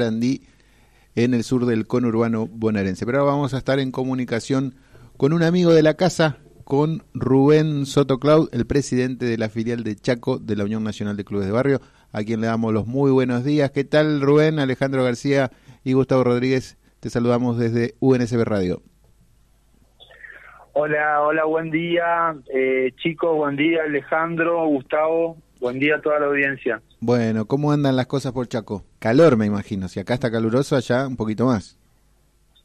[0.00, 3.04] En el sur del conurbano bonaerense.
[3.04, 4.76] Pero ahora vamos a estar en comunicación
[5.16, 9.82] con un amigo de la casa, con Rubén Soto Cloud, el presidente de la filial
[9.82, 11.80] de Chaco de la Unión Nacional de Clubes de Barrio,
[12.12, 13.72] a quien le damos los muy buenos días.
[13.72, 15.50] ¿Qué tal Rubén, Alejandro García
[15.82, 16.76] y Gustavo Rodríguez?
[17.00, 18.82] Te saludamos desde UNSB Radio.
[20.80, 26.26] Hola, hola, buen día, eh, chicos, buen día, Alejandro, Gustavo, buen día a toda la
[26.26, 26.80] audiencia.
[27.00, 28.84] Bueno, ¿cómo andan las cosas por Chaco?
[29.00, 31.76] Calor, me imagino, si acá está caluroso, allá un poquito más.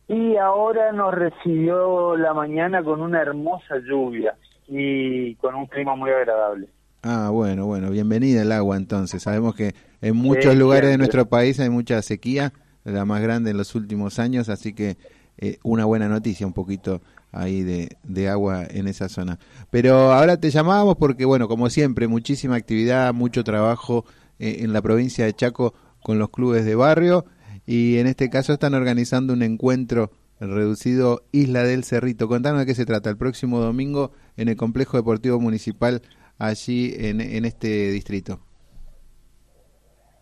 [0.07, 4.35] Y ahora nos recibió la mañana con una hermosa lluvia
[4.67, 6.67] y con un clima muy agradable.
[7.01, 9.23] Ah, bueno, bueno, bienvenida el agua entonces.
[9.23, 9.73] Sabemos que
[10.03, 12.53] en muchos lugares de nuestro país hay mucha sequía,
[12.83, 14.97] la más grande en los últimos años, así que
[15.39, 17.01] eh, una buena noticia, un poquito
[17.33, 19.39] ahí de, de, agua en esa zona.
[19.69, 24.05] Pero ahora te llamábamos porque, bueno, como siempre, muchísima actividad, mucho trabajo
[24.39, 27.25] eh, en la provincia de Chaco con los clubes de barrio
[27.65, 32.27] y en este caso están organizando un encuentro reducido Isla del Cerrito.
[32.27, 36.01] Contanos de qué se trata el próximo domingo en el Complejo Deportivo Municipal
[36.37, 38.39] allí en, en este distrito.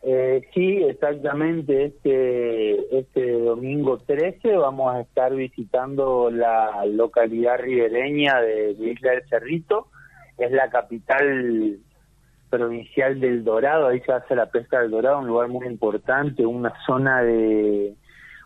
[0.04, 1.86] Eh, sí, exactamente.
[1.86, 9.88] Este, este domingo 13 vamos a estar visitando la localidad ribereña de, Isla del Cerrito.
[10.38, 11.78] Es la capital
[12.50, 13.88] provincial del Dorado.
[13.88, 17.96] Ahí se hace la pesca del Dorado, un lugar muy importante, una zona de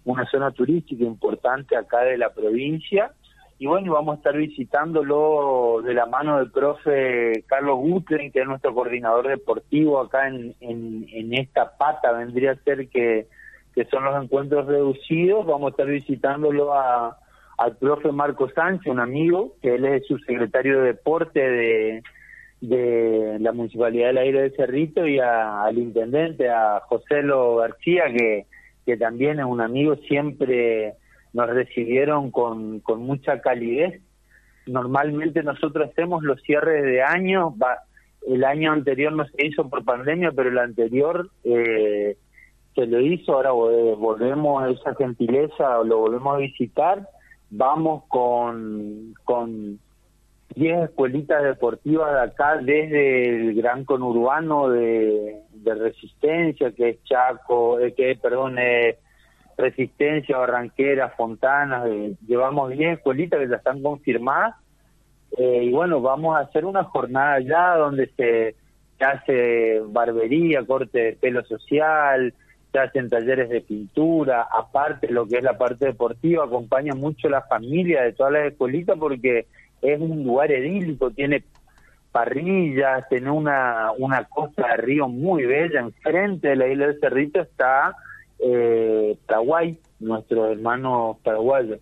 [0.04, 3.12] una zona turística importante acá de la provincia
[3.58, 8.48] y bueno, vamos a estar visitándolo de la mano del profe Carlos Gutlen, que es
[8.48, 13.28] nuestro coordinador deportivo acá en, en, esta pata, vendría a ser que,
[13.74, 17.18] que son los encuentros reducidos, vamos a estar visitándolo a,
[17.58, 22.04] al profe Marco Sánchez, un amigo, que él es subsecretario de deporte de,
[22.60, 28.48] de la Municipalidad del Aire de Cerrito, y al intendente, a José Lo García, que,
[28.86, 30.96] que también es un amigo siempre
[31.36, 34.02] nos recibieron con, con mucha calidez.
[34.68, 37.54] Normalmente nosotros hacemos los cierres de año,
[38.26, 42.16] el año anterior no se hizo por pandemia, pero el anterior eh,
[42.74, 47.06] se lo hizo, ahora volvemos a esa gentileza, lo volvemos a visitar,
[47.50, 49.78] vamos con, con
[50.56, 57.78] 10 escuelitas deportivas de acá, desde el gran conurbano de, de Resistencia, que es Chaco,
[57.82, 59.00] eh, que perdón, eh,
[59.58, 64.56] Resistencia, Barranquera, Fontana, eh, llevamos 10 escuelitas que ya están confirmadas
[65.38, 68.56] eh, y bueno, vamos a hacer una jornada ya donde se,
[69.04, 72.34] hace barbería, corte de pelo social,
[72.72, 77.42] se hacen talleres de pintura, aparte lo que es la parte deportiva, acompaña mucho la
[77.42, 79.48] familia de todas las escuelitas porque
[79.82, 81.44] es un lugar edílico, tiene
[82.14, 87.42] parrillas, tiene una, una costa de río muy bella, enfrente de la isla de Cerrito
[87.42, 87.94] está
[88.40, 91.80] eh, Paraguay, nuestros hermanos paraguayos.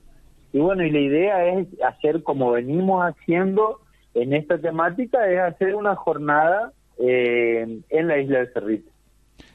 [0.51, 3.79] Y bueno, y la idea es hacer como venimos haciendo
[4.13, 8.91] en esta temática, es hacer una jornada eh, en la isla de Cerrito.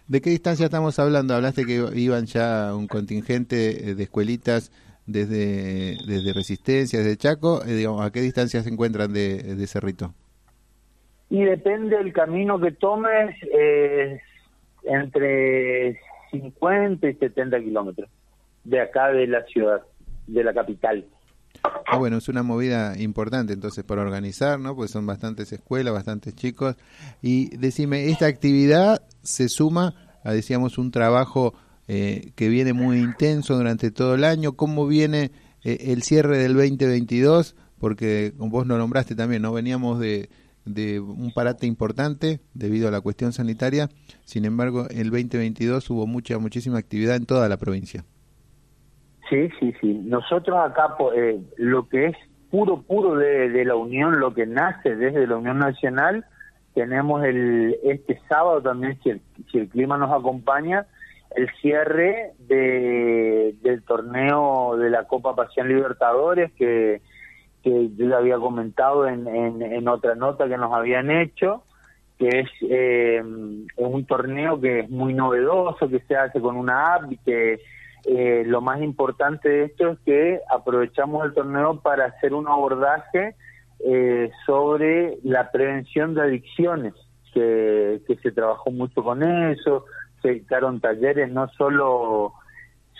[0.09, 1.34] ¿De qué distancia estamos hablando?
[1.34, 4.72] Hablaste que iban ya un contingente de escuelitas
[5.06, 7.62] desde, desde Resistencia, desde Chaco.
[7.65, 10.15] Eh, digamos, ¿A qué distancia se encuentran de, de Cerrito?
[11.30, 14.20] Y depende del camino que tomes, eh,
[14.84, 16.00] entre
[16.31, 18.09] 50 y 70 kilómetros
[18.65, 19.83] de acá de la ciudad,
[20.27, 21.05] de la capital.
[21.62, 24.77] Ah, bueno, es una movida importante entonces para organizar, ¿no?
[24.77, 26.77] Pues son bastantes escuelas, bastantes chicos.
[27.22, 31.55] Y decime, ¿esta actividad se suma a, decíamos, un trabajo
[31.89, 34.53] eh, que viene muy intenso durante todo el año?
[34.53, 35.31] ¿Cómo viene
[35.65, 37.56] eh, el cierre del 2022?
[37.78, 39.53] Porque vos lo nombraste también, ¿no?
[39.53, 40.28] Veníamos de,
[40.75, 43.89] de un parate importante debido a la cuestión sanitaria.
[44.25, 48.05] Sin embargo, el 2022 hubo mucha, muchísima actividad en toda la provincia.
[49.28, 49.95] Sí, sí, sí.
[50.05, 52.17] Nosotros acá, eh, lo que es
[52.51, 56.25] puro, puro de, la Unión, lo que nace desde la Unión Nacional,
[56.75, 59.21] tenemos el este sábado también, si el,
[59.51, 60.87] si el clima nos acompaña,
[61.37, 67.03] el cierre de, del torneo de la Copa Pasión Libertadores, que
[67.68, 71.65] que yo ya había comentado en, en, otra nota que nos habían hecho,
[72.18, 77.12] que es eh, un torneo que es muy novedoso, que se hace con una app
[77.12, 77.60] y que
[78.06, 83.34] eh, lo más importante de esto es que aprovechamos el torneo para hacer un abordaje
[83.80, 86.94] eh, sobre la prevención de adicciones,
[87.34, 89.84] que, que se trabajó mucho con eso,
[90.22, 92.32] se dictaron talleres no solo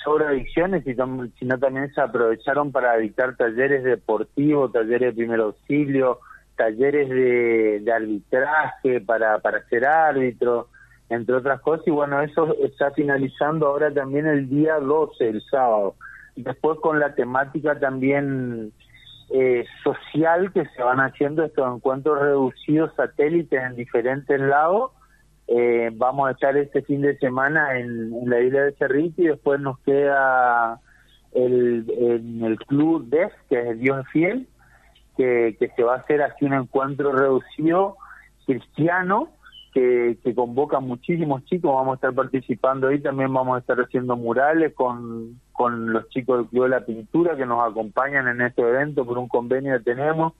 [0.09, 6.21] sobre adicciones, sino también se aprovecharon para dictar talleres deportivos, talleres de primer auxilio,
[6.57, 10.69] talleres de, arbitraje para, para ser árbitro.
[11.11, 15.95] entre otras cosas, y bueno, eso está finalizando ahora también el día 12, el sábado.
[16.37, 18.73] Después con la temática también
[19.29, 24.93] eh, social que se van haciendo estos encuentros reducidos satélites en diferentes lados.
[25.49, 29.59] Eh, vamos a estar este fin de semana en, la isla de Cerrito y después
[29.61, 30.79] nos queda
[31.33, 34.47] el, el club DEF, que es el Dios Fiel,
[35.17, 37.97] que, que se va a hacer así un encuentro reducido
[38.47, 39.31] cristiano
[39.73, 44.17] que, que, convoca muchísimos chicos, vamos a estar participando ahí, también vamos a estar haciendo
[44.17, 48.63] murales con, con los chicos del Club de la Pintura que nos acompañan en este
[48.63, 50.35] evento por un convenio que tenemos,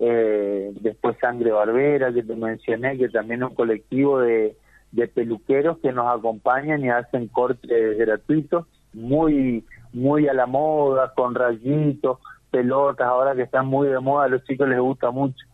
[0.00, 4.56] eh, después Sangre Barbera que te mencioné, que también es un colectivo de,
[4.92, 11.34] de peluqueros que nos acompañan y hacen cortes gratuitos, muy, muy a la moda, con
[11.34, 12.18] rayitos,
[12.50, 15.44] pelotas, ahora que están muy de moda, a los chicos les gusta mucho.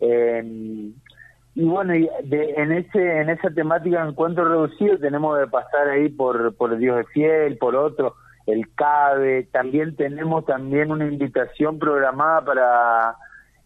[0.00, 0.92] Eh,
[1.54, 6.08] y bueno, y en ese en esa temática de encuentro reducido tenemos de pasar ahí
[6.08, 8.14] por por Dios de Fiel, por otro,
[8.46, 13.16] el CABE, también tenemos también una invitación programada para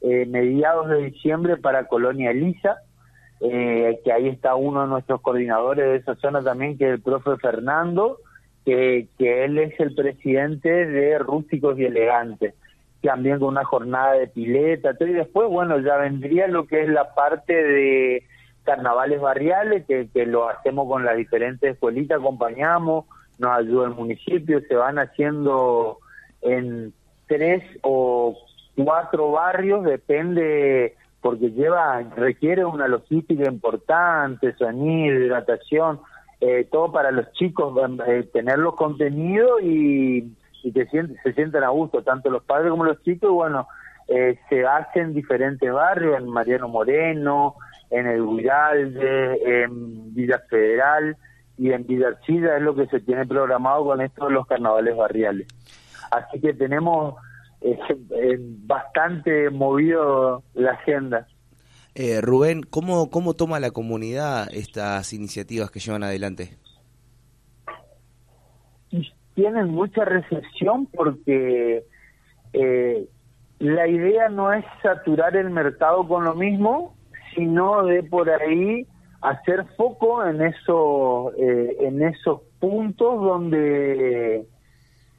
[0.02, 2.78] eh, mediados de diciembre para Colonia Elisa,
[3.40, 7.02] eh, que ahí está uno de nuestros coordinadores de esa zona también, que es el
[7.02, 8.18] profe Fernando,
[8.64, 12.54] que, él es el presidente de Rústicos y Elegantes
[13.00, 17.14] también con una jornada de pileta, y después, bueno, ya vendría lo que es la
[17.14, 18.22] parte de
[18.62, 23.06] carnavales barriales, que, que lo hacemos con las diferentes escuelitas, acompañamos,
[23.38, 25.98] nos ayuda el municipio, se van haciendo
[26.42, 26.92] en
[27.26, 28.36] tres o
[28.76, 36.00] cuatro barrios, depende, porque lleva, requiere una logística importante, sonido, hidratación,
[36.40, 37.74] eh, todo para los chicos,
[38.06, 40.32] eh, tener los contenidos y
[40.62, 43.66] y que se sientan a gusto, tanto los padres como los chicos, bueno,
[44.08, 47.56] eh, se hace en diferentes barrios, en Mariano Moreno,
[47.90, 51.16] en el Guiralde, en Villa Federal
[51.58, 55.46] y en Villa Chida es lo que se tiene programado con estos los carnavales barriales.
[56.10, 57.16] Así que tenemos
[57.64, 57.78] eh,
[58.10, 61.26] eh, bastante movido la agenda.
[62.22, 66.56] Rubén, ¿cómo, ¿cómo toma la comunidad estas iniciativas que llevan adelante?
[69.34, 71.84] tienen mucha recepción porque
[72.52, 73.08] eh,
[73.58, 76.94] la idea no es saturar el mercado con lo mismo,
[77.34, 78.86] sino de por ahí
[79.20, 84.46] hacer foco en eso, eh, en esos puntos donde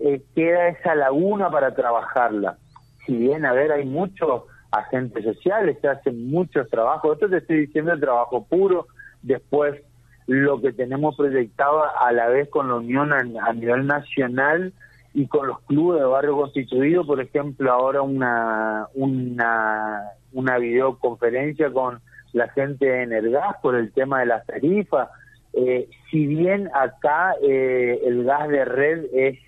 [0.05, 2.57] eh, queda esa laguna para trabajarla.
[3.05, 7.67] Si bien, a ver, hay muchos agentes sociales que hacen muchos trabajos, esto te estoy
[7.67, 8.88] diciendo el trabajo puro,
[9.21, 9.81] después
[10.27, 14.73] lo que tenemos proyectado a la vez con la Unión a, nivel nacional
[15.13, 20.01] y con los clubes de barrio constituido, por ejemplo, ahora una, una,
[20.33, 22.01] una videoconferencia con
[22.33, 25.07] la gente de Energas por el tema de las tarifas.
[25.53, 29.39] Eh, si bien acá eh, el gas de red es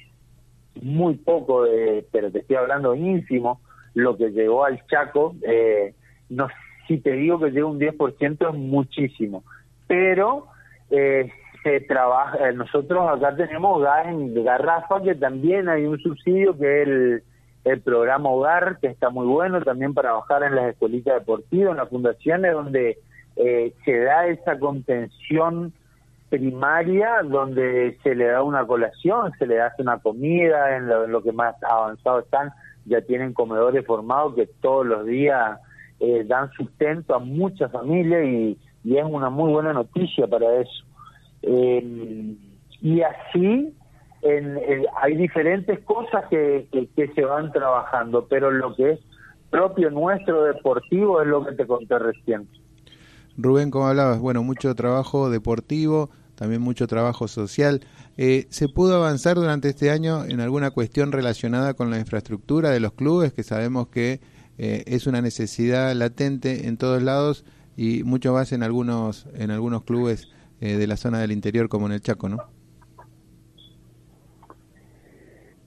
[0.81, 3.62] muy poco, de, pero te estoy hablando ínfimo,
[3.94, 5.94] lo que llegó al Chaco, eh,
[6.30, 6.48] no,
[6.88, 9.44] si te digo que llega un 10% es muchísimo,
[9.88, 10.48] pero
[10.89, 11.31] eh,
[11.63, 14.06] se trabaja, eh, nosotros acá tenemos gas
[14.44, 17.24] garrafa, que también hay un subsidio que es el,
[17.63, 21.78] el programa Hogar, que está muy bueno también para bajar en las escuelitas deportivas, en
[21.78, 23.00] las fundaciones, donde
[23.36, 25.74] eh, se da esa contención
[26.30, 31.31] primaria, donde se le da una colación, se le hace una comida, en lo, que
[31.31, 32.52] más avanzado están,
[32.85, 35.59] ya tienen comedores formados que todos los días
[36.00, 38.57] eh, dan sustento a muchas familias y
[38.97, 40.85] es una muy buena noticia para eso.
[41.42, 42.35] Eh,
[42.81, 43.73] y así
[44.21, 44.59] en,
[45.02, 49.00] hay diferentes cosas que, que, se van trabajando, pero lo que es
[49.52, 52.47] propio nuestro deportivo es lo que te conté recién.
[53.37, 57.81] Rubén, como hablabas, bueno, mucho trabajo deportivo, también mucho trabajo social.
[58.18, 62.80] Eh, ¿Se pudo avanzar durante este año en alguna cuestión relacionada con la infraestructura de
[62.80, 64.21] los clubes, que sabemos que
[64.57, 67.44] eh, es una necesidad latente en todos lados
[67.75, 70.30] y mucho más en algunos en algunos clubes
[70.61, 72.37] eh, de la zona del interior como en el Chaco, ¿no?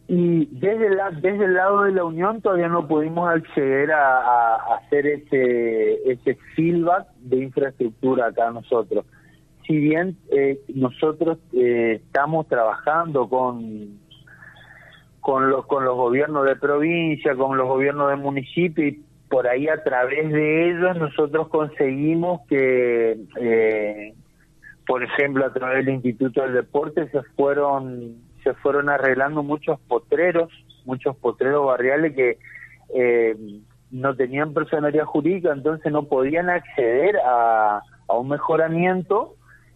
[0.08, 5.07] Y desde, la, desde el lado de la Unión todavía no pudimos acceder a, hacer
[5.07, 9.05] ese, ese feedback de infraestructura acá nosotros.
[9.67, 13.99] Si bien eh, nosotros eh, estamos trabajando con,
[15.21, 19.69] con, los, con los gobiernos de provincia, con los gobiernos de municipio y por ahí
[19.69, 24.14] a través de ellos nosotros conseguimos que, eh,
[24.87, 30.50] por ejemplo, a través del Instituto del Deporte se fueron se fueron arreglando muchos potreros,
[30.87, 32.38] muchos potreros barriales que
[32.95, 33.37] eh,
[33.90, 39.35] no tenían personalidad jurídica, entonces no podían acceder a, a un mejoramiento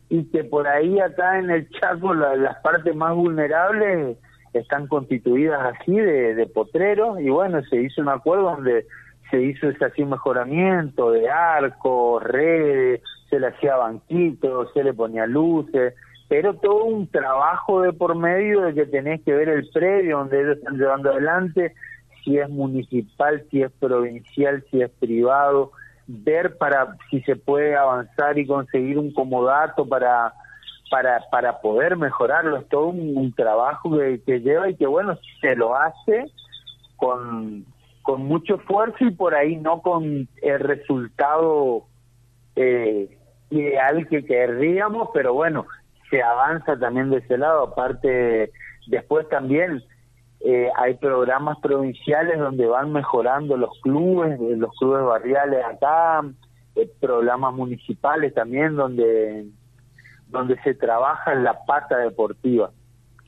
[0.08, 4.16] y que por ahí acá en el Chaco las partes más vulnerables
[4.54, 8.86] están constituidas así de, de potreros y bueno, se hizo un acuerdo donde
[9.30, 15.26] se hizo ese así mejoramiento de arcos, redes, se le hacía banquitos, se le ponía
[15.26, 15.94] luces,
[16.32, 20.40] pero todo un trabajo de por medio de que tenés que ver el predio donde
[20.40, 21.74] ellos están llevando adelante,
[22.24, 25.72] si es municipal, si es provincial, si es privado,
[26.06, 30.32] ver para si se puede avanzar y conseguir un comodato para
[30.90, 32.56] para para poder mejorarlo.
[32.56, 33.90] Es todo un, trabajo
[34.24, 36.30] que, lleva y que bueno se lo hace
[36.96, 37.66] con
[38.00, 41.84] con mucho esfuerzo y por ahí no con el resultado
[42.56, 43.18] eh,
[43.50, 45.66] ideal que querríamos, pero bueno,
[46.12, 47.62] se avanza también de ese lado.
[47.62, 48.52] Aparte,
[48.86, 49.82] después también
[50.40, 56.22] eh, hay programas provinciales donde van mejorando los clubes, eh, los clubes barriales acá,
[57.00, 59.46] programas municipales también donde
[60.28, 62.70] donde se trabaja la pata deportiva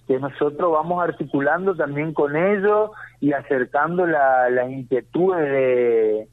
[0.06, 6.28] que nosotros vamos articulando también con ellos y acercando la, las inquietudes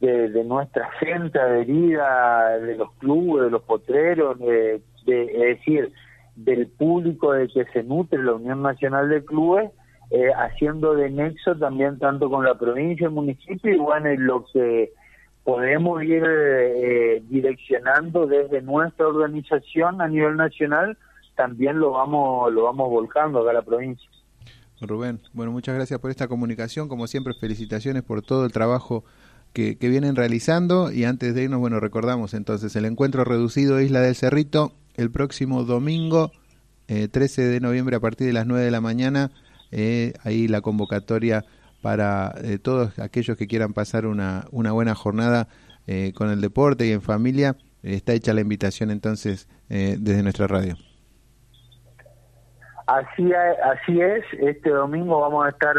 [0.00, 4.82] de, de, nuestra gente adherida, de los clubes, de los potreros, de,
[5.12, 5.92] es decir,
[6.36, 9.70] del público de que se nutre la Unión Nacional de Clubes,
[10.10, 14.92] eh, haciendo de nexo también tanto con la provincia, el municipio y bueno, lo que
[15.42, 20.96] podemos ir eh, direccionando desde nuestra organización a nivel nacional
[21.36, 24.08] también lo vamos lo vamos volcando acá a la provincia.
[24.80, 26.88] Rubén, bueno, muchas gracias por esta comunicación.
[26.88, 29.04] Como siempre, felicitaciones por todo el trabajo
[29.52, 30.92] que, que vienen realizando.
[30.92, 35.64] Y antes de irnos, bueno, recordamos entonces el encuentro reducido Isla del Cerrito el próximo
[35.64, 36.32] domingo,
[36.86, 39.30] 13 eh, de noviembre, a partir de las 9 de la mañana.
[39.72, 41.44] Eh, ahí la convocatoria
[41.82, 45.48] para eh, todos aquellos que quieran pasar una, una buena jornada
[46.14, 47.54] con el deporte y en familia.
[47.84, 50.76] está hecha la invitación entonces desde nuestra radio.
[52.88, 55.76] Así, así es, este domingo vamos a estar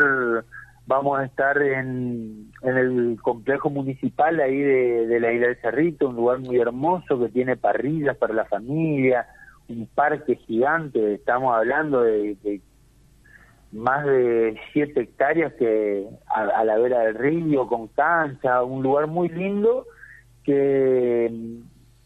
[0.88, 6.16] vamos a estar en, en el complejo municipal ahí de, la isla del Cerrito, un
[6.16, 9.28] lugar muy hermoso que tiene parrillas para la familia,
[9.68, 12.62] un parque gigante, estamos hablando de,
[13.74, 19.08] más de siete hectáreas que a, a, la vera del río, con cancha, un lugar
[19.08, 19.86] muy lindo
[20.44, 21.30] que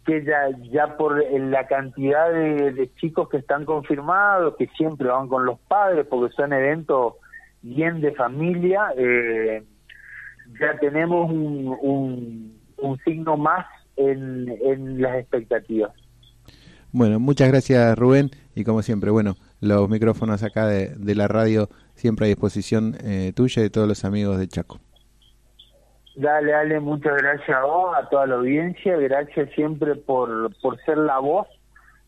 [0.06, 5.46] que ya, ya por la cantidad de, chicos que están confirmados, que siempre van con
[5.46, 7.16] los padres, porque son eventos
[7.62, 9.64] bien de familia, eh,
[10.60, 13.66] ya tenemos un, un, signo más
[13.96, 15.92] en, en las expectativas.
[16.92, 21.70] Bueno, muchas gracias Rubén y como siempre, bueno, los micrófonos acá de, de la radio
[21.94, 24.80] siempre a disposición eh, tuya y de todos los amigos de Chaco.
[26.16, 30.98] Dale, dale, muchas gracias a vos, a toda la audiencia, gracias siempre por, por ser
[30.98, 31.48] la voz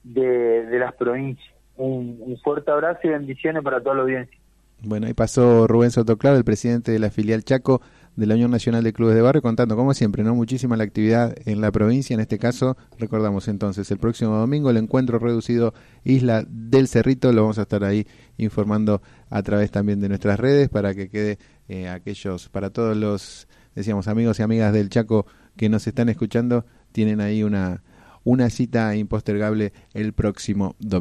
[0.03, 1.48] de, de las provincias.
[1.77, 4.38] Un, un, fuerte abrazo y bendiciones para toda la audiencia.
[4.82, 7.82] Bueno, ahí pasó Rubén Sotoclaro, el presidente de la filial Chaco
[8.15, 11.36] de la Unión Nacional de Clubes de Barrio, contando, como siempre, no muchísima la actividad
[11.46, 12.13] en la provincia.
[12.13, 17.42] En este caso, recordamos entonces, el próximo domingo el encuentro reducido Isla del Cerrito, lo
[17.42, 18.06] vamos a estar ahí
[18.38, 21.39] informando a través también de nuestras redes para que quede
[21.70, 25.25] eh, aquellos, para todos los decíamos, amigos y amigas del Chaco
[25.56, 27.84] que nos están escuchando, tienen ahí una,
[28.24, 30.94] una cita impostergable el próximo domingo.